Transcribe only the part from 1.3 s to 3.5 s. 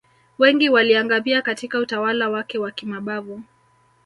Katika utawala wake wa kimabavu